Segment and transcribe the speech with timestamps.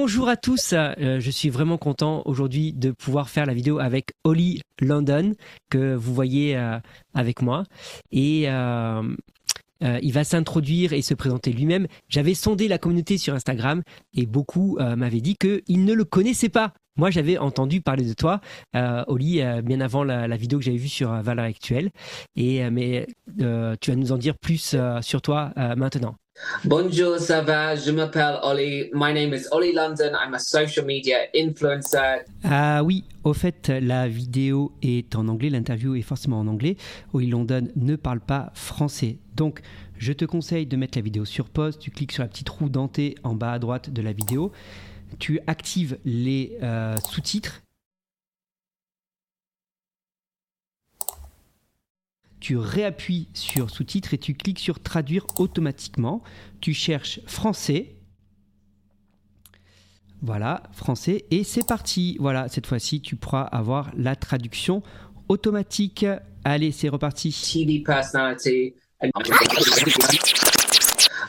[0.00, 4.12] Bonjour à tous, euh, je suis vraiment content aujourd'hui de pouvoir faire la vidéo avec
[4.22, 5.32] Holly London
[5.70, 6.78] que vous voyez euh,
[7.14, 7.64] avec moi.
[8.12, 9.02] Et euh,
[9.82, 11.88] il va s'introduire et se présenter lui-même.
[12.08, 13.82] J'avais sondé la communauté sur Instagram
[14.14, 16.74] et beaucoup m'avaient dit qu'ils ne le connaissaient pas.
[16.96, 18.40] Moi, j'avais entendu parler de toi,
[19.08, 21.90] Oli, bien avant la, vidéo que j'avais vue sur Valeur Actuelle.
[22.36, 23.06] Et, mais
[23.80, 26.16] tu vas nous en dire plus sur toi maintenant.
[26.64, 27.76] Bonjour, ça va?
[27.76, 28.90] Je m'appelle Ollie.
[28.92, 30.12] My name is Ollie London.
[30.14, 32.24] I'm a social media influencer.
[32.44, 36.76] Ah oui, au fait, la vidéo est en anglais, l'interview est forcément en anglais.
[37.12, 39.18] Ollie London ne parle pas français.
[39.36, 39.60] Donc,
[39.98, 41.78] je te conseille de mettre la vidéo sur pause.
[41.78, 44.52] Tu cliques sur la petite roue dentée en bas à droite de la vidéo.
[45.18, 47.62] Tu actives les euh, sous-titres
[52.40, 56.22] tu réappuies sur sous-titres et tu cliques sur traduire automatiquement.
[56.60, 57.96] Tu cherches français.
[60.22, 61.24] Voilà, français.
[61.30, 62.16] Et c'est parti.
[62.20, 64.82] Voilà, cette fois-ci, tu pourras avoir la traduction
[65.28, 66.06] automatique.
[66.44, 67.30] Allez, c'est reparti.
[67.30, 68.74] TV personality.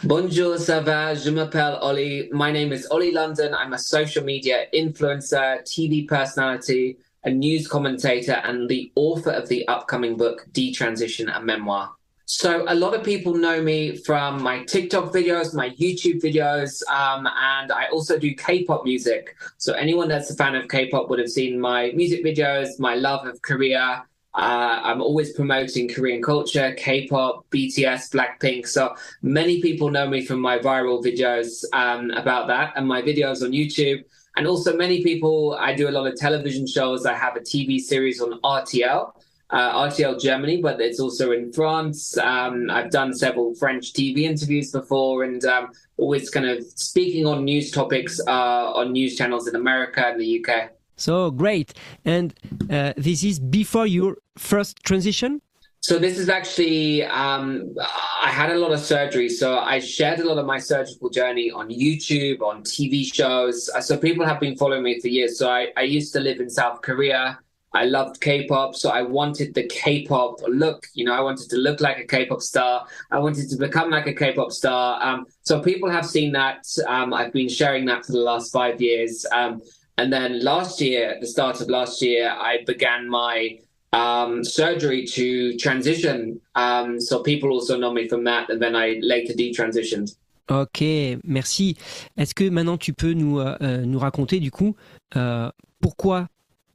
[0.03, 1.13] Bonjour, ça va?
[1.13, 2.29] Je m'appelle Ollie.
[2.31, 3.51] My name is London.
[3.53, 6.97] I'm a social media influencer, TV personality.
[7.23, 11.91] A news commentator, and the author of the upcoming book, Detransition, a memoir.
[12.31, 17.25] So a lot of people know me from my TikTok videos, my YouTube videos, um,
[17.25, 19.35] and I also do K-pop music.
[19.57, 23.25] So anyone that's a fan of K-pop would have seen my music videos, my love
[23.25, 24.03] of Korea.
[24.35, 28.67] Uh, I'm always promoting Korean culture, K-pop, BTS, Blackpink.
[28.67, 33.43] So many people know me from my viral videos um, about that, and my videos
[33.43, 34.03] on YouTube.
[34.35, 37.05] And also, many people, I do a lot of television shows.
[37.05, 39.11] I have a TV series on RTL,
[39.49, 42.17] uh, RTL Germany, but it's also in France.
[42.17, 47.43] Um, I've done several French TV interviews before and um, always kind of speaking on
[47.43, 50.71] news topics uh, on news channels in America and the UK.
[50.95, 51.73] So great.
[52.05, 52.33] And
[52.69, 55.41] uh, this is before your first transition?
[55.81, 57.73] So this is actually um,
[58.21, 61.51] I had a lot of surgery, so I shared a lot of my surgical journey
[61.51, 63.69] on YouTube, on TV shows.
[63.73, 65.39] Uh, so people have been following me for years.
[65.39, 67.39] So I, I used to live in South Korea.
[67.73, 70.87] I loved K-pop, so I wanted the K-pop look.
[70.95, 72.85] You know, I wanted to look like a K-pop star.
[73.11, 75.01] I wanted to become like a K-pop star.
[75.01, 76.65] Um, so people have seen that.
[76.87, 79.25] Um, I've been sharing that for the last five years.
[79.31, 79.61] Um,
[79.97, 83.59] and then last year, at the start of last year, I began my
[83.93, 86.39] um, surgery to transition.
[86.55, 90.15] Um, so people also know me from that, and then I later detransitioned.
[90.49, 90.83] Ok,
[91.23, 91.77] merci.
[92.17, 94.75] Est-ce que maintenant tu peux nous, euh, euh, nous raconter du coup
[95.15, 96.27] euh, pourquoi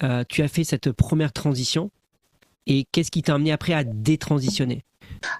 [0.02, 1.90] euh, tu as fait cette première transition
[2.66, 4.84] et qu'est-ce qui t'a amené après à détransitionner?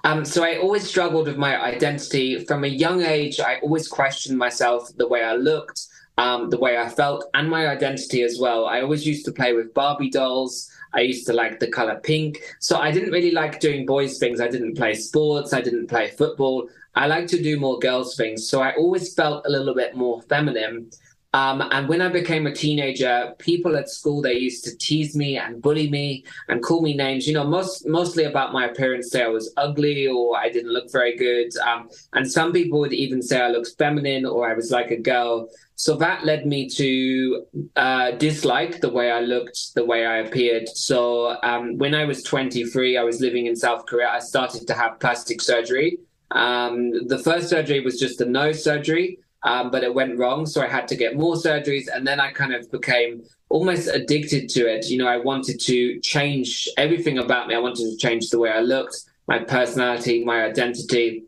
[0.04, 2.44] Um, so I always struggled with my identity.
[2.44, 5.86] From a young age, I always questioned myself, the way I looked,
[6.18, 8.66] um, the way I felt, and my identity as well.
[8.66, 10.70] I always used to play with Barbie dolls.
[10.94, 12.40] I used to like the color pink.
[12.60, 14.40] So I didn't really like doing boys things.
[14.40, 15.52] I didn't play sports.
[15.52, 16.68] I didn't play football.
[16.94, 18.48] I like to do more girls things.
[18.48, 20.90] So I always felt a little bit more feminine.
[21.34, 25.36] Um, and when I became a teenager, people at school they used to tease me
[25.36, 27.26] and bully me and call me names.
[27.26, 29.10] You know, most mostly about my appearance.
[29.10, 31.48] Say I was ugly or I didn't look very good.
[31.58, 34.96] Um, and some people would even say I looked feminine or I was like a
[34.96, 35.48] girl.
[35.74, 40.68] So that led me to uh, dislike the way I looked, the way I appeared.
[40.68, 44.08] So um, when I was 23, I was living in South Korea.
[44.08, 45.98] I started to have plastic surgery.
[46.30, 50.46] Um, the first surgery was just a nose surgery, um, but it went wrong.
[50.46, 51.86] So I had to get more surgeries.
[51.94, 54.86] And then I kind of became almost addicted to it.
[54.86, 57.54] You know, I wanted to change everything about me.
[57.54, 58.96] I wanted to change the way I looked,
[59.28, 61.24] my personality, my identity.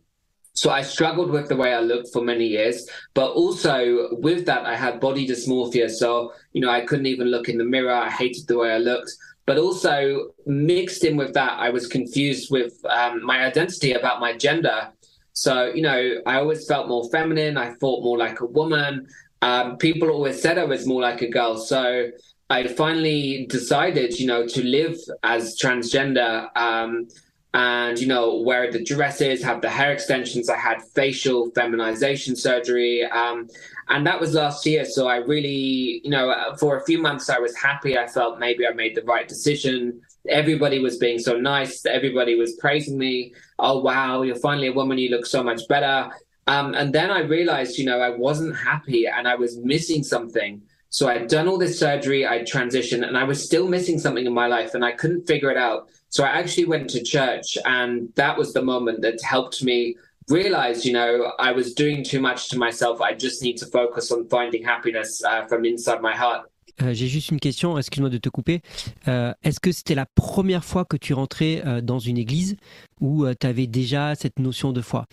[0.54, 4.64] So I struggled with the way I looked for many years, but also with that,
[4.64, 5.90] I had body dysmorphia.
[5.90, 7.92] So, you know, I couldn't even look in the mirror.
[7.92, 9.12] I hated the way I looked.
[9.44, 14.36] But also mixed in with that, I was confused with um, my identity about my
[14.36, 14.88] gender.
[15.36, 17.58] So, you know, I always felt more feminine.
[17.58, 19.06] I thought more like a woman.
[19.42, 21.58] Um, people always said I was more like a girl.
[21.58, 22.10] So
[22.48, 26.48] I finally decided, you know, to live as transgender.
[26.56, 27.08] Um,
[27.52, 33.02] and you know wear the dresses have the hair extensions i had facial feminization surgery
[33.04, 33.48] um,
[33.88, 37.38] and that was last year so i really you know for a few months i
[37.38, 41.84] was happy i felt maybe i made the right decision everybody was being so nice
[41.86, 46.10] everybody was praising me oh wow you're finally a woman you look so much better
[46.46, 50.62] um, and then i realized you know i wasn't happy and i was missing something
[50.88, 54.32] so I'd done all this surgery, I'd transitioned, and I was still missing something in
[54.32, 55.88] my life, and I couldn't figure it out.
[56.08, 59.96] So I actually went to church, and that was the moment that helped me
[60.28, 63.00] realize, you know, I was doing too much to myself.
[63.00, 66.50] I just need to focus on finding happiness uh, from inside my heart.
[66.82, 68.60] Euh, J'ai juste une question, excuse-moi de te couper.
[69.08, 72.56] Euh, Est-ce que c'était la première fois que tu rentrais euh, dans une église
[73.00, 75.06] ou euh, tu avais déjà cette notion de foi?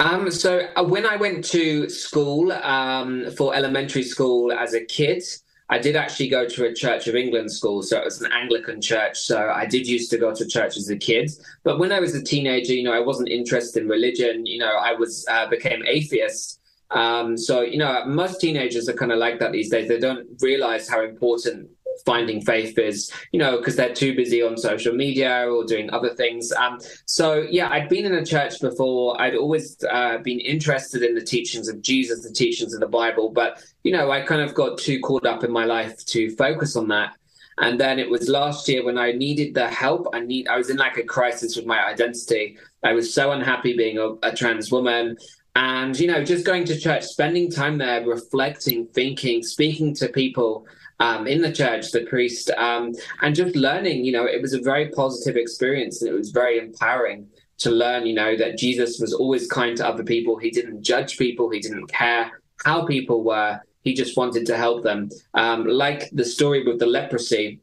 [0.00, 5.22] Um, so uh, when I went to school um, for elementary school as a kid,
[5.68, 8.80] I did actually go to a Church of England school, so it was an Anglican
[8.80, 9.18] church.
[9.18, 11.30] So I did used to go to church as a kid.
[11.62, 14.46] But when I was a teenager, you know, I wasn't interested in religion.
[14.46, 16.59] You know, I was uh, became atheist.
[16.90, 19.88] Um, so you know, most teenagers are kind of like that these days.
[19.88, 21.70] They don't realize how important
[22.04, 26.14] finding faith is, you know, because they're too busy on social media or doing other
[26.14, 26.52] things.
[26.52, 29.20] Um, so, yeah, I'd been in a church before.
[29.20, 33.30] I'd always uh, been interested in the teachings of Jesus, the teachings of the Bible,
[33.30, 36.76] but, you know, I kind of got too caught up in my life to focus
[36.76, 37.14] on that.
[37.58, 40.06] And then it was last year when I needed the help.
[40.14, 40.48] I need.
[40.48, 42.56] I was in like a crisis with my identity.
[42.82, 45.18] I was so unhappy being a, a trans woman
[45.56, 50.66] and you know just going to church spending time there reflecting thinking speaking to people
[51.00, 52.92] um, in the church, the priest, um,
[53.22, 54.04] and just learning.
[54.04, 57.26] You know, it was a very positive experience, and it was very empowering
[57.58, 58.06] to learn.
[58.06, 60.36] You know, that Jesus was always kind to other people.
[60.36, 61.50] He didn't judge people.
[61.50, 62.30] He didn't care
[62.64, 63.60] how people were.
[63.82, 65.08] He just wanted to help them.
[65.32, 67.60] Um, like the story with the leprosy,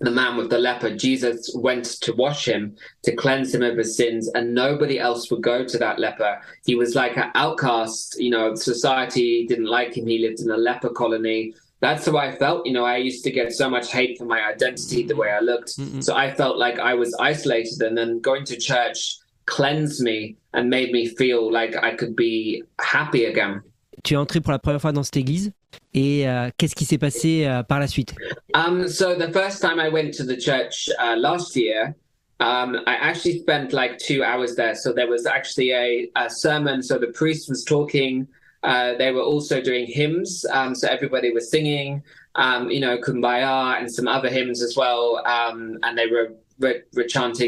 [0.00, 3.96] the man with the leper, Jesus went to wash him, to cleanse him of his
[3.96, 6.40] sins, and nobody else would go to that leper.
[6.64, 10.06] He was like an outcast, you know, society didn't like him.
[10.06, 12.66] He lived in a leper colony that's how I felt.
[12.66, 15.40] You know, I used to get so much hate for my identity, the way I
[15.40, 15.76] looked.
[15.76, 16.02] Mm-mm.
[16.02, 19.16] So I felt like I was isolated, and then going to church
[19.46, 23.62] cleansed me and made me feel like I could be happy again.
[24.06, 25.50] Tu es entré pour la première fois dans cette église
[25.92, 28.14] et euh, qu'est-ce qui s'est passé euh, par la suite
[28.54, 31.96] um, So the first time I went to the church uh, last year,
[32.38, 34.76] um, I actually spent like two hours there.
[34.76, 36.84] So there was actually a, a sermon.
[36.84, 38.28] So the priest was talking.
[38.62, 42.02] Uh, they were also doing hymns, um, so everybody was singing,
[42.36, 46.82] um, you know, Kumbaya and some other hymns as well, um, and they were re-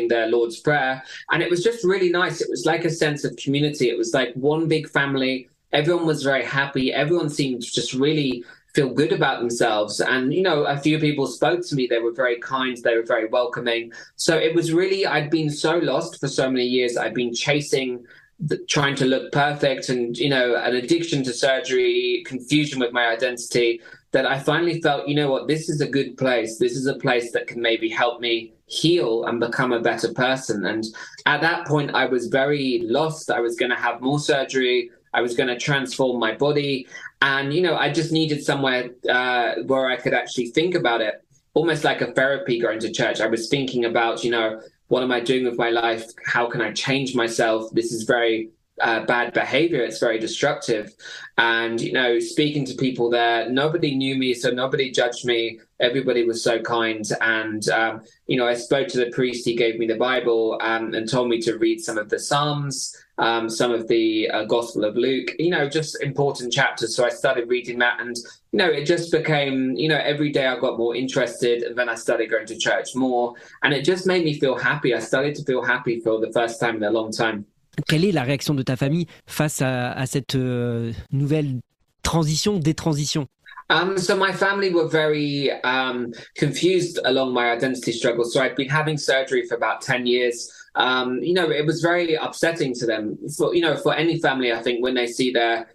[0.08, 2.40] their Lord's Prayer, and it was just really nice.
[2.40, 3.90] It was like a sense of community.
[3.90, 5.48] It was like one big family.
[5.72, 6.92] Everyone was very happy.
[6.92, 8.44] Everyone seemed to just really
[8.74, 10.00] feel good about themselves.
[10.00, 11.86] And, you know, a few people spoke to me.
[11.86, 12.76] They were very kind.
[12.76, 13.92] They were very welcoming.
[14.16, 16.96] So it was really, I'd been so lost for so many years.
[16.96, 18.06] I'd been chasing
[18.40, 23.08] the, trying to look perfect and you know an addiction to surgery confusion with my
[23.08, 23.80] identity
[24.12, 26.94] that i finally felt you know what this is a good place this is a
[26.94, 30.84] place that can maybe help me heal and become a better person and
[31.26, 35.20] at that point i was very lost i was going to have more surgery i
[35.20, 36.86] was going to transform my body
[37.22, 41.24] and you know i just needed somewhere uh, where i could actually think about it
[41.54, 45.12] almost like a therapy going to church i was thinking about you know what am
[45.12, 46.04] I doing with my life?
[46.26, 47.70] How can I change myself?
[47.72, 48.50] This is very
[48.80, 49.82] uh, bad behavior.
[49.82, 50.94] It's very destructive.
[51.36, 55.60] And, you know, speaking to people there, nobody knew me, so nobody judged me.
[55.80, 57.06] Everybody was so kind.
[57.20, 60.94] And, um, you know, I spoke to the priest, he gave me the Bible um,
[60.94, 64.84] and told me to read some of the Psalms um, some of the uh, Gospel
[64.84, 66.94] of Luke, you know, just important chapters.
[66.94, 68.16] So I started reading that, and
[68.52, 71.88] you know, it just became, you know, every day I got more interested, and then
[71.88, 74.94] I started going to church more, and it just made me feel happy.
[74.94, 77.44] I started to feel happy for the first time in a long time.
[77.86, 81.60] Quelle est la réaction de ta famille face à, à cette euh, nouvelle
[82.02, 83.28] transition, détransition
[83.70, 88.24] um, so my family were very um, confused along my identity struggle.
[88.24, 92.14] So I'd been having surgery for about 10 years um, you know, it was very
[92.14, 93.18] upsetting to them.
[93.36, 95.68] For you know, for any family, I think when they see their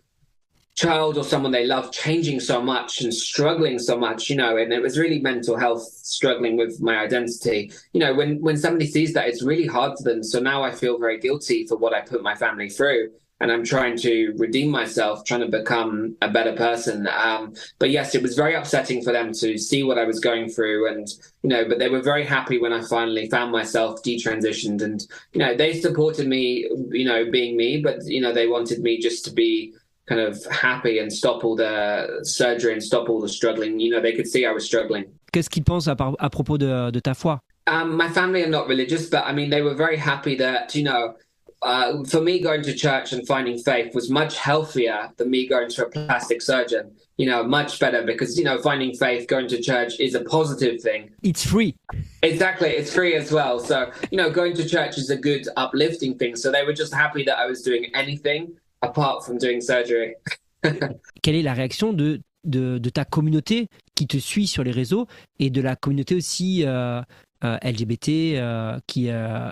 [0.75, 4.73] child or someone they love changing so much and struggling so much, you know, and
[4.73, 7.71] it was really mental health struggling with my identity.
[7.93, 10.23] You know, when when somebody sees that, it's really hard for them.
[10.23, 13.63] So now I feel very guilty for what I put my family through and I'm
[13.63, 17.07] trying to redeem myself, trying to become a better person.
[17.07, 20.49] Um, but yes, it was very upsetting for them to see what I was going
[20.49, 21.07] through, and
[21.41, 25.39] you know, but they were very happy when I finally found myself detransitioned, and you
[25.39, 29.25] know, they supported me, you know, being me, but you know, they wanted me just
[29.25, 29.73] to be
[30.05, 33.79] kind of happy and stop all the surgery and stop all the struggling.
[33.79, 35.05] You know, they could see I was struggling.
[35.31, 37.39] Qu'est-ce qu'ils pensent à, à propos de, de ta foi?
[37.65, 40.83] Um, my family are not religious, but I mean, they were very happy that you
[40.83, 41.15] know
[41.65, 45.69] uh, for me, going to church and finding faith was much healthier than me going
[45.69, 46.91] to a plastic surgeon.
[47.17, 50.81] You know, much better because, you know, finding faith, going to church is a positive
[50.81, 51.11] thing.
[51.21, 51.75] It's free.
[52.23, 52.69] Exactly.
[52.69, 53.59] It's free as well.
[53.59, 56.35] So, you know, going to church is a good uplifting thing.
[56.35, 60.15] So they were just happy that I was doing anything apart from doing surgery.
[61.21, 65.07] Quelle est la réaction de, de, de, ta communauté qui te suit sur les réseaux
[65.39, 67.01] et de la communauté aussi euh,
[67.43, 69.51] euh, LGBT euh, qui, euh,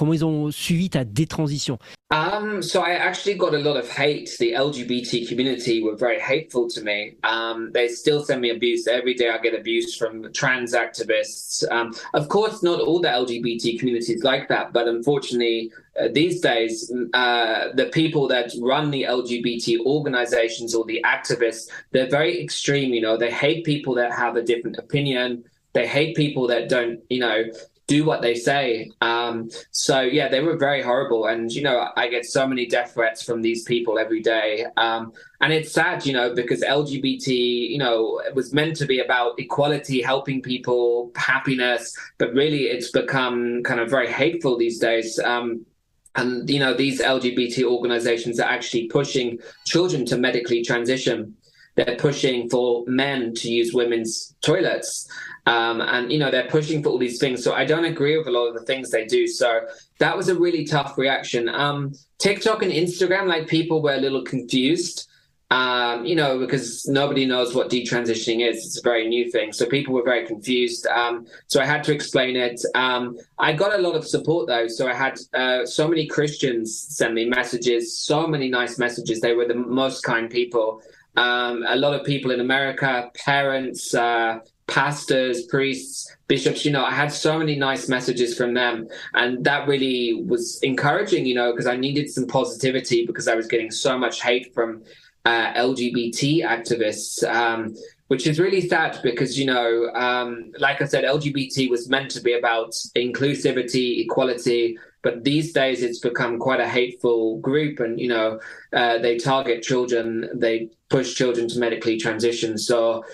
[0.00, 1.76] Comment ils ont suivi ta détransition
[2.10, 4.34] Um, so I actually got a lot of hate.
[4.38, 7.16] The LGBT community were very hateful to me.
[7.22, 9.28] Um, they still send me abuse every day.
[9.28, 11.70] I get abuse from trans activists.
[11.70, 16.90] Um, of course, not all the LGBT communities like that, but unfortunately, uh, these days,
[17.12, 22.94] uh, the people that run the LGBT organizations or the activists, they're very extreme.
[22.94, 25.44] You know, they hate people that have a different opinion.
[25.74, 27.44] They hate people that don't, you know,
[27.90, 28.88] do what they say.
[29.00, 32.94] Um, so yeah, they were very horrible, and you know I get so many death
[32.94, 37.26] threats from these people every day, um, and it's sad, you know, because LGBT,
[37.74, 42.92] you know, it was meant to be about equality, helping people, happiness, but really it's
[42.92, 45.18] become kind of very hateful these days.
[45.18, 45.66] Um,
[46.14, 51.34] and you know these LGBT organizations are actually pushing children to medically transition.
[51.76, 55.08] They're pushing for men to use women's toilets.
[55.46, 57.42] Um, and you know they're pushing for all these things.
[57.42, 59.26] So I don't agree with a lot of the things they do.
[59.26, 59.62] So
[59.98, 61.48] that was a really tough reaction.
[61.48, 65.06] Um, TikTok and Instagram, like people were a little confused.
[65.52, 68.64] Um, you know, because nobody knows what detransitioning is.
[68.64, 69.52] It's a very new thing.
[69.52, 70.86] So people were very confused.
[70.86, 72.60] Um, so I had to explain it.
[72.76, 74.68] Um, I got a lot of support though.
[74.68, 79.20] So I had uh, so many Christians send me messages, so many nice messages.
[79.20, 80.82] They were the most kind people.
[81.16, 84.38] Um, a lot of people in America, parents, uh,
[84.70, 88.88] pastors, priests, bishops, you know, I had so many nice messages from them.
[89.14, 93.46] And that really was encouraging, you know, because I needed some positivity because I was
[93.46, 94.82] getting so much hate from
[95.24, 97.22] uh, LGBT activists.
[97.28, 97.74] Um,
[98.10, 102.20] which is really sad because you know um, like i said lgbt was meant to
[102.20, 108.08] be about inclusivity equality but these days it's become quite a hateful group and you
[108.08, 108.40] know
[108.72, 113.04] uh, they target children they push children to medically transition so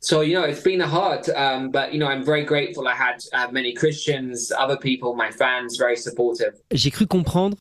[0.00, 2.94] so you know it's been a hard um, but you know i'm very grateful i
[2.94, 7.56] had uh, many christians other people my fans very supportive j'ai cru comprendre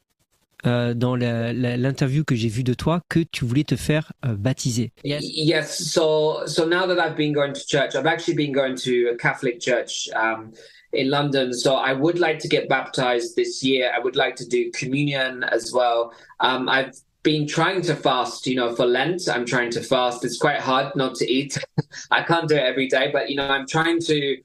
[0.65, 4.92] euh, dans l'interview que j'ai vue de toi que tu voulais te faire euh, baptiser.
[5.04, 5.24] Yes.
[5.24, 5.77] yes.
[5.77, 9.18] So so now that I've been going to church, I've actually been going to a
[9.18, 10.54] Catholic church um,
[10.92, 11.54] in London.
[11.54, 13.92] So I would like to get baptized this year.
[13.96, 16.12] I would like to do communion as well.
[16.39, 19.27] Um, I've been trying to fast, you know, for Lent.
[19.27, 20.24] I'm trying to fast.
[20.24, 21.58] It's quite hard not to eat.
[22.12, 24.38] I can't do it every day, but you know, I'm trying to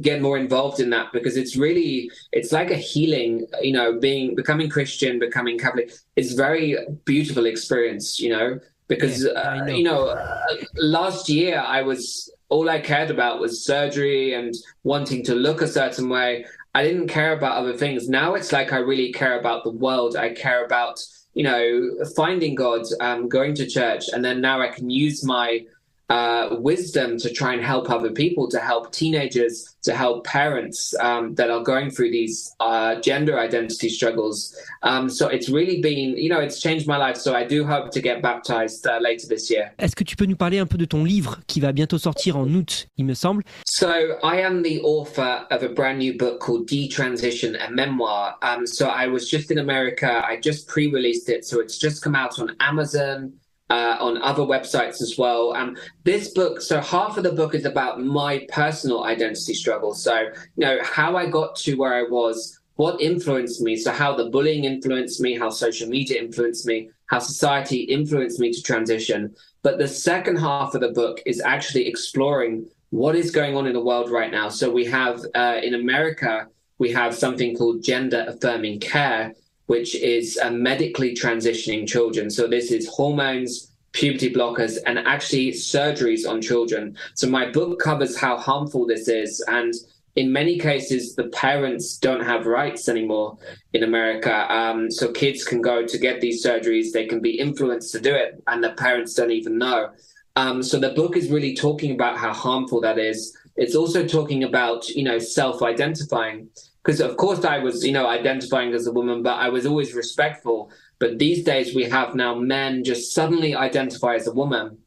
[0.00, 4.34] get more involved in that because it's really it's like a healing you know being
[4.34, 6.76] becoming christian becoming catholic it's very
[7.06, 9.72] beautiful experience you know because yeah, uh, know.
[9.72, 15.24] you know uh, last year i was all i cared about was surgery and wanting
[15.24, 18.76] to look a certain way i didn't care about other things now it's like i
[18.76, 21.00] really care about the world i care about
[21.34, 25.64] you know, finding God, um, going to church, and then now I can use my
[26.08, 31.34] uh, wisdom to try and help other people, to help teenagers, to help parents um,
[31.34, 34.56] that are going through these uh, gender identity struggles.
[34.82, 37.16] Um, so it's really been, you know, it's changed my life.
[37.16, 39.72] So I do hope to get baptized uh, later this year.
[39.78, 42.36] Est-ce que tu peux nous parler un peu de ton livre qui va bientôt sortir
[42.36, 43.42] en août, il me semble?
[43.66, 48.36] So I am the author of a brand new book called Detransition, a memoir.
[48.42, 50.24] Um, so I was just in America.
[50.26, 53.32] I just pre-released it, so it's just come out on Amazon
[53.70, 55.52] uh, on other websites as well.
[55.54, 59.94] Um, this book, so half of the book is about my personal identity struggle.
[59.94, 60.18] So,
[60.56, 63.76] you know, how I got to where I was, what influenced me.
[63.76, 68.52] So, how the bullying influenced me, how social media influenced me, how society influenced me
[68.52, 69.34] to transition.
[69.62, 73.74] But the second half of the book is actually exploring what is going on in
[73.74, 74.48] the world right now.
[74.48, 76.46] So, we have uh, in America,
[76.78, 79.34] we have something called gender affirming care,
[79.68, 82.30] which is uh, medically transitioning children.
[82.30, 86.96] So this is hormones, puberty blockers, and actually surgeries on children.
[87.14, 89.44] So my book covers how harmful this is.
[89.46, 89.74] And
[90.16, 93.36] in many cases, the parents don't have rights anymore
[93.74, 94.34] in America.
[94.50, 98.14] Um, so kids can go to get these surgeries, they can be influenced to do
[98.14, 99.90] it, and the parents don't even know.
[100.36, 103.36] Um, so the book is really talking about how harmful that is.
[103.56, 106.48] It's also talking about, you know, self-identifying
[106.82, 109.94] because of course I was, you know, identifying as a woman, but I was always
[109.94, 110.70] respectful.
[110.98, 114.78] But these days we have now men just suddenly identify as a woman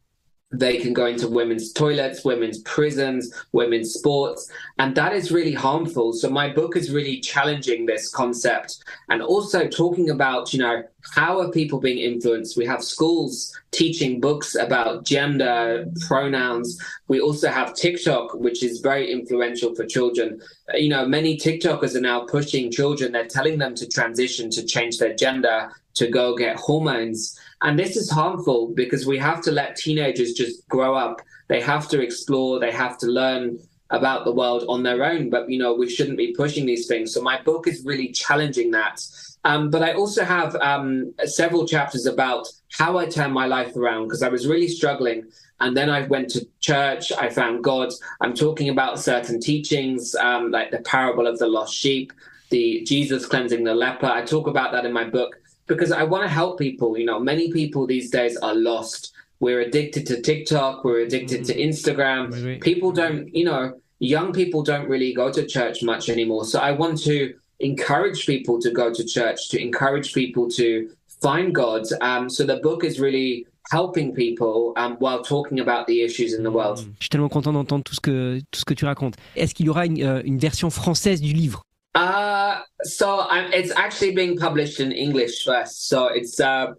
[0.51, 6.13] they can go into women's toilets, women's prisons, women's sports, and that is really harmful.
[6.13, 10.84] So my book is really challenging this concept and also talking about, you know,
[11.15, 12.58] how are people being influenced?
[12.58, 16.79] We have schools teaching books about gender, pronouns.
[17.08, 20.41] We also have TikTok, which is very influential for children.
[20.74, 23.13] You know, many TikTokers are now pushing children.
[23.13, 27.39] They're telling them to transition, to change their gender, to go get hormones.
[27.62, 31.22] And this is harmful because we have to let teenagers just grow up.
[31.48, 33.60] They have to explore, they have to learn
[33.91, 37.13] about the world on their own, but you know, we shouldn't be pushing these things.
[37.13, 39.01] So my book is really challenging that.
[39.44, 44.06] Um, but I also have um, several chapters about how I turned my life around
[44.06, 45.25] because I was really struggling.
[45.60, 47.91] And then I went to church, I found God.
[48.22, 52.13] I'm talking about certain teachings, um, like the parable of the lost sheep,
[52.50, 54.08] the Jesus cleansing the leper.
[54.08, 55.40] I talk about that in my book
[55.72, 56.98] because I want to help people.
[56.98, 59.13] You know, many people these days are lost.
[59.40, 61.48] We're addicted to TikTok, we're addicted mm.
[61.48, 62.32] to Instagram.
[62.32, 62.62] Wait, wait.
[62.62, 63.63] People don't, you know,
[64.00, 66.46] young people don't really go to church much anymore.
[66.46, 70.90] So I want to encourage people to go to church, to encourage people to
[71.22, 71.84] find God.
[72.01, 76.44] Um, so the book is really helping people um, while talking about the issues in
[76.44, 76.80] the world.
[77.00, 79.16] Je suis tellement content d'entendre tout ce que tout ce que tu racontes.
[79.36, 81.63] Est-ce qu'il y aura une, euh, une version française du livre?
[81.96, 82.40] Uh,
[82.84, 85.88] so I'm, it's actually being published in English first.
[85.88, 86.74] So it's uh,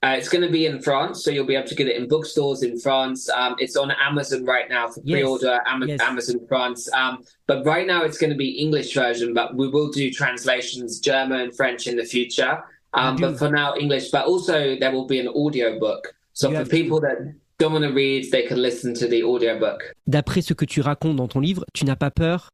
[0.00, 2.06] uh, it's going to be in France, so you'll be able to get it in
[2.06, 3.28] bookstores in France.
[3.28, 5.14] Um, it's on Amazon right now for yes.
[5.14, 5.60] pre-order.
[5.66, 6.00] Am- yes.
[6.00, 9.34] Amazon France, um, but right now it's going to be English version.
[9.34, 12.62] But we will do translations German, and French in the future.
[12.94, 14.10] Um, but for now, English.
[14.10, 16.14] But also there will be an audio book.
[16.32, 19.58] So you for people that don't want to read, they can listen to the audio
[19.58, 19.82] book.
[20.06, 22.50] D'après ce que tu racontes dans ton livre, tu n'as pas peur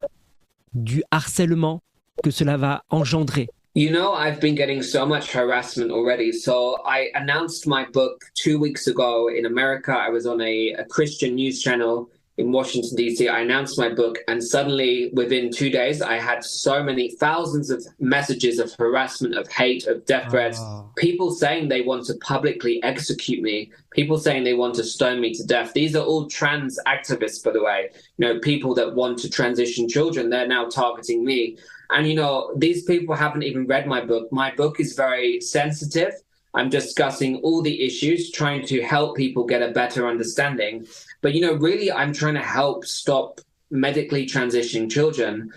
[0.73, 1.83] du harcèlement
[2.23, 6.31] que cela va engendrer You know, I've been getting so much harassment already.
[6.31, 9.91] So I announced my book two weeks ago in America.
[9.91, 13.29] I was on a, a Christian news channel in Washington, D.C.
[13.29, 17.87] I announced my book, and suddenly within two days, I had so many thousands of
[18.01, 20.59] messages of harassment, of hate, of death threats.
[20.61, 20.91] Oh.
[20.97, 25.33] People saying they want to publicly execute me, people saying they want to stone me
[25.35, 25.73] to death.
[25.75, 27.91] These are all trans activists, by the way.
[28.19, 31.57] You know, people that want to transition children, they're now targeting me.
[31.91, 34.33] And, you know, these people haven't even read my book.
[34.33, 36.15] My book is very sensitive.
[36.55, 40.87] I'm discussing all the issues, trying to help people get a better understanding.
[41.21, 45.53] But, you know, really, I'm trying to help stop medically transitioning children,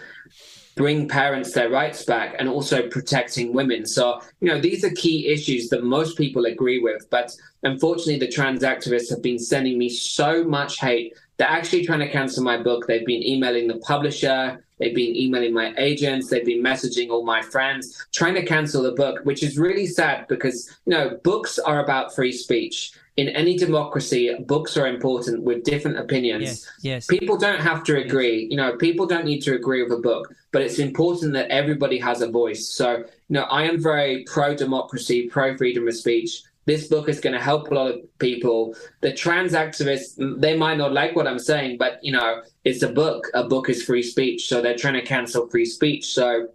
[0.76, 3.86] bring parents their rights back, and also protecting women.
[3.86, 7.08] So, you know, these are key issues that most people agree with.
[7.12, 7.32] But
[7.62, 11.16] unfortunately, the trans activists have been sending me so much hate.
[11.38, 12.88] They're actually trying to cancel my book.
[12.88, 14.64] They've been emailing the publisher.
[14.80, 16.30] They've been emailing my agents.
[16.30, 20.28] They've been messaging all my friends, trying to cancel the book, which is really sad
[20.28, 22.92] because, you know, books are about free speech.
[23.18, 26.44] In any democracy, books are important with different opinions.
[26.44, 27.08] Yes, yes.
[27.08, 28.42] People don't have to agree.
[28.42, 28.52] Yes.
[28.52, 31.98] You know, people don't need to agree with a book, but it's important that everybody
[31.98, 32.70] has a voice.
[32.70, 37.20] So, you know, I am very pro democracy, pro freedom of speech this book is
[37.20, 38.76] going to help a lot of people.
[39.02, 42.92] The trans activists, they might not like what I'm saying, but you know, it's a
[42.92, 43.28] book.
[43.34, 46.06] A book is free speech, so they're trying to cancel free speech.
[46.06, 46.50] So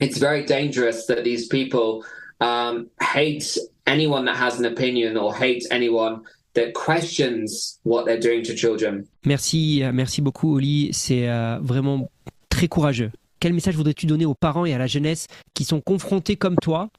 [0.00, 2.04] it's very dangerous that these people
[2.40, 8.42] um, hate anyone that has an opinion or hate anyone that questions what they're doing
[8.42, 9.06] to children.
[9.24, 10.90] Merci, euh, merci beaucoup, Oli.
[10.92, 12.10] C'est euh, vraiment
[12.50, 13.12] très courageux.
[13.38, 16.90] Quel message voudrais-tu donner aux parents et à la jeunesse qui sont confrontés comme toi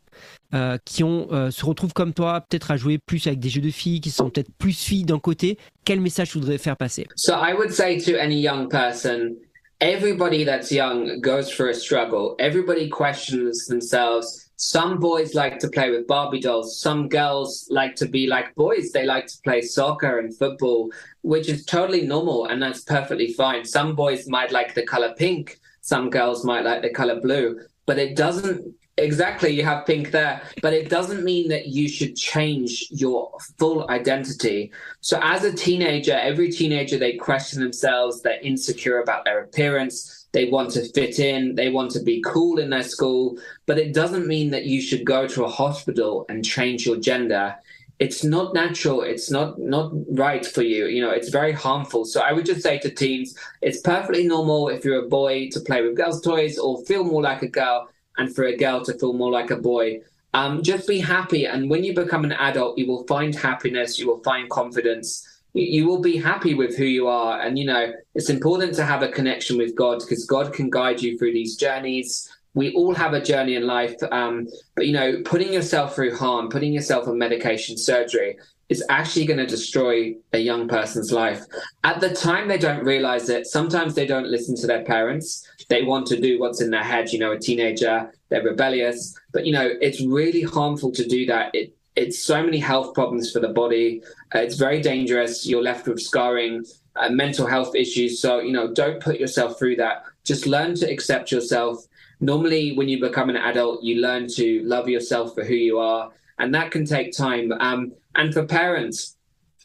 [0.53, 3.61] euh, qui ont, euh, se retrouvent comme toi, peut-être à jouer plus avec des jeux
[3.61, 5.57] de filles, qui sont peut-être plus filles d'un côté.
[5.85, 7.07] Quel message tu voudrais faire passer?
[7.15, 9.35] So I would say to any young person,
[9.81, 12.35] everybody that's young goes through a struggle.
[12.39, 14.49] Everybody questions themselves.
[14.55, 16.79] Some boys like to play with Barbie dolls.
[16.79, 18.91] Some girls like to be like boys.
[18.91, 20.89] They like to play soccer and football,
[21.21, 23.65] which is totally normal and that's perfectly fine.
[23.65, 25.59] Some boys might like the color pink.
[25.81, 30.43] Some girls might like the color blue, but it doesn't Exactly, you have pink there,
[30.61, 34.71] but it doesn't mean that you should change your full identity.
[35.01, 40.45] So, as a teenager, every teenager they question themselves, they're insecure about their appearance, they
[40.45, 44.27] want to fit in, they want to be cool in their school, but it doesn't
[44.27, 47.55] mean that you should go to a hospital and change your gender.
[47.97, 50.85] It's not natural, it's not not right for you.
[50.85, 52.05] You know, it's very harmful.
[52.05, 55.59] So I would just say to teens, it's perfectly normal if you're a boy to
[55.61, 58.93] play with girls' toys or feel more like a girl and for a girl to
[58.93, 60.01] feel more like a boy.
[60.33, 61.45] Um, just be happy.
[61.45, 65.27] And when you become an adult, you will find happiness, you will find confidence.
[65.55, 67.39] You, will be happy with who you are.
[67.39, 70.99] And, you know, it's important to have a connection with God because God can guide
[70.99, 72.27] you through these journeys.
[72.55, 73.95] We all have a journey in life.
[74.11, 78.39] Um, but, you know, putting yourself through harm, putting yourself on medication, surgery,
[78.73, 81.41] is actually going to destroy a young person's life.
[81.83, 83.45] At the time, they don't realize it.
[83.45, 85.27] Sometimes they don't listen to their parents.
[85.69, 87.05] They want to do what's in their head.
[87.13, 87.95] You know, a teenager,
[88.29, 88.97] they're rebellious.
[89.31, 91.45] But, you know, it's really harmful to do that.
[91.53, 94.01] It, it's so many health problems for the body.
[94.33, 95.45] Uh, it's very dangerous.
[95.45, 98.19] You're left with scarring, uh, mental health issues.
[98.19, 100.03] So, you know, don't put yourself through that.
[100.23, 101.85] Just learn to accept yourself.
[102.31, 106.11] Normally, when you become an adult, you learn to love yourself for who you are
[106.39, 107.51] and that can take time.
[107.53, 109.17] Um, and for parents,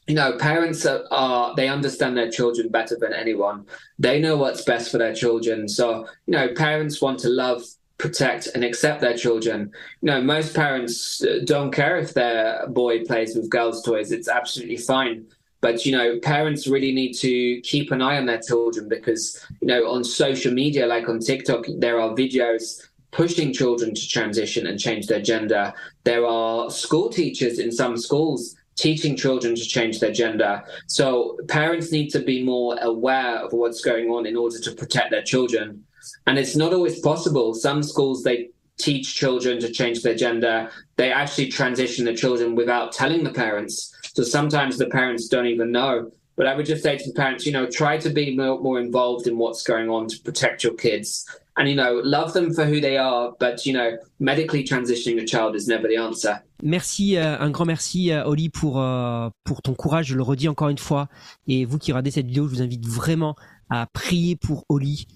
[0.06, 3.66] you know, parents are, are, they understand their children better than anyone.
[3.98, 5.68] They know what's best for their children.
[5.68, 7.62] So, you know, parents want to love,
[7.98, 9.70] protect, and accept their children.
[10.00, 14.10] You know, most parents uh, don't care if their boy plays with girls' toys.
[14.10, 15.26] It's absolutely fine.
[15.60, 19.66] But you know, parents really need to keep an eye on their children because you
[19.66, 24.78] know, on social media, like on TikTok, there are videos pushing children to transition and
[24.78, 25.72] change their gender.
[26.04, 30.62] There are school teachers in some schools teaching children to change their gender.
[30.86, 35.10] So parents need to be more aware of what's going on in order to protect
[35.10, 35.84] their children.
[36.26, 37.54] And it's not always possible.
[37.54, 40.70] Some schools they teach children to change their gender.
[40.96, 43.92] They actually transition the children without telling the parents.
[44.14, 46.12] So sometimes the parents don't even know.
[46.38, 48.80] But I would just say to the parents, you know, try to be more, more
[48.80, 51.26] involved in what's going on to protect your kids.
[51.56, 55.26] And, you know, love them for who they are, but, you know, medically transitioning a
[55.26, 56.40] child is never the answer.
[56.62, 60.06] Merci, euh, un grand merci, euh, Oli, pour, euh, pour ton courage.
[60.06, 61.08] Je le redis encore une fois.
[61.48, 63.34] Et vous qui regardez cette vidéo, je vous invite vraiment
[63.68, 65.08] à prier pour Oli,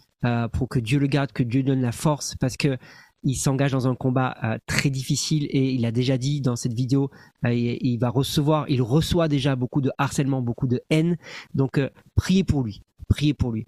[0.53, 2.77] pour que Dieu le garde, que Dieu donne la force, parce que
[3.23, 6.75] il s'engage dans un combat euh, très difficile et il a déjà dit dans cette
[6.75, 7.11] vidéo,
[7.45, 11.17] euh, il, va recevoir, il reçoit déjà beaucoup de harcèlement, beaucoup de haine.
[11.55, 13.65] Donc, euh, priez pour lui prier pour lui.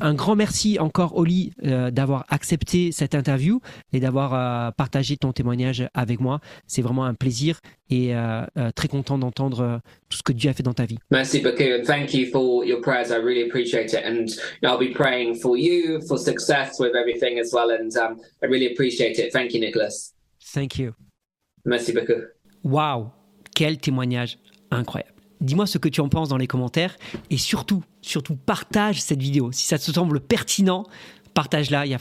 [0.00, 3.60] Un grand merci encore, Oli, euh, d'avoir accepté cette interview
[3.92, 6.40] et d'avoir euh, partagé ton témoignage avec moi.
[6.66, 10.62] C'est vraiment un plaisir et euh, très content d'entendre tout ce que Dieu a fait
[10.62, 10.98] dans ta vie.
[11.10, 13.10] Merci beaucoup and thank you for your prayers.
[13.10, 14.26] I really appreciate it and
[14.62, 18.72] I'll be praying for you for success with everything as well and um, I really
[18.72, 19.32] appreciate it.
[19.32, 20.14] Thank you, Nicholas.
[20.54, 20.94] Thank you.
[21.64, 22.20] Merci beaucoup.
[22.64, 23.12] Wow,
[23.54, 24.38] quel témoignage
[24.70, 25.12] incroyable.
[25.40, 26.96] Dis-moi ce que tu en penses dans les commentaires
[27.30, 29.50] et surtout, surtout partage cette vidéo.
[29.52, 30.84] Si ça te semble pertinent,
[31.32, 31.86] partage-la.
[31.86, 31.98] Il,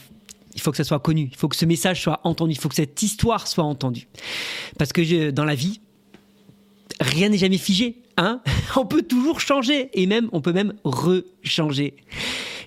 [0.59, 1.29] faut que ça soit connu.
[1.31, 2.53] Il faut que ce message soit entendu.
[2.53, 4.07] Il faut que cette histoire soit entendue.
[4.77, 5.79] Parce que dans la vie,
[6.99, 8.01] rien n'est jamais figé.
[8.17, 8.41] Hein
[8.75, 11.95] on peut toujours changer et même on peut même rechanger.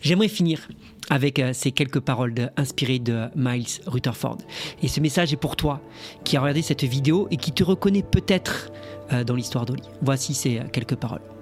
[0.01, 0.68] J'aimerais finir
[1.11, 4.38] avec euh, ces quelques paroles inspirées de Miles Rutherford.
[4.83, 5.81] Et ce message est pour toi
[6.25, 8.70] qui a regardé cette vidéo et qui te reconnaît peut-être
[9.12, 9.83] euh, dans l'histoire d'Oli.
[10.03, 11.34] Voici ces euh, quelques paroles.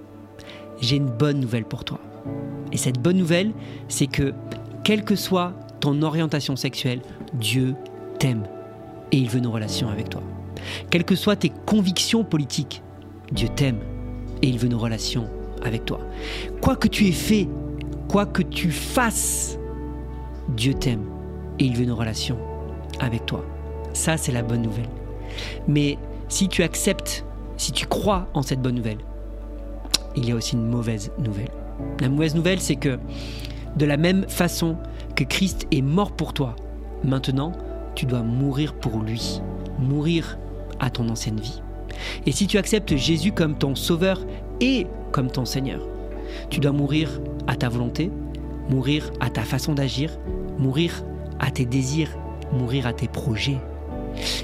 [0.81, 1.99] J'ai une bonne nouvelle pour toi.
[2.71, 3.51] Et cette bonne nouvelle,
[3.87, 4.33] c'est que,
[4.83, 7.01] quelle que soit ton orientation sexuelle,
[7.33, 7.75] Dieu
[8.19, 8.43] t'aime
[9.11, 10.23] et il veut nos relations avec toi.
[10.89, 12.81] Quelles que soient tes convictions politiques,
[13.31, 13.79] Dieu t'aime
[14.41, 15.29] et il veut nos relations
[15.63, 15.99] avec toi.
[16.61, 17.47] Quoi que tu aies fait,
[18.07, 19.57] quoi que tu fasses,
[20.49, 21.05] Dieu t'aime
[21.59, 22.37] et il veut nos relations
[22.99, 23.45] avec toi.
[23.93, 24.89] Ça, c'est la bonne nouvelle.
[25.67, 27.25] Mais si tu acceptes
[27.57, 28.97] si tu crois en cette bonne nouvelle,
[30.15, 31.51] il y a aussi une mauvaise nouvelle.
[31.99, 32.99] La mauvaise nouvelle, c'est que
[33.75, 34.77] de la même façon
[35.15, 36.55] que Christ est mort pour toi,
[37.03, 37.51] maintenant,
[37.95, 39.41] tu dois mourir pour lui,
[39.79, 40.37] mourir
[40.79, 41.61] à ton ancienne vie.
[42.25, 44.25] Et si tu acceptes Jésus comme ton sauveur
[44.61, 45.81] et comme ton Seigneur,
[46.49, 48.11] tu dois mourir à ta volonté,
[48.69, 50.17] mourir à ta façon d'agir,
[50.57, 51.03] mourir
[51.39, 52.09] à tes désirs,
[52.51, 53.57] mourir à tes projets.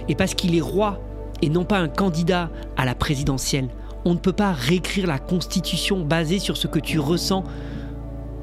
[0.07, 0.99] Et parce qu'il est roi
[1.41, 3.69] et non pas un candidat à la présidentielle.
[4.05, 7.43] On ne peut pas réécrire la Constitution basée sur ce que tu ressens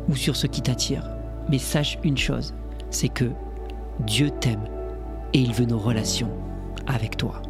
[0.09, 1.09] ou sur ce qui t'attire.
[1.49, 2.55] Mais sache une chose,
[2.91, 3.31] c'est que
[4.01, 4.65] Dieu t'aime
[5.33, 6.31] et il veut nos relations
[6.87, 7.43] avec toi.